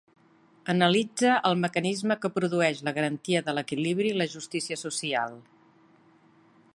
[0.73, 5.41] Analitze el mecanisme que produeix la garantia de l’equilibri i la justícia social.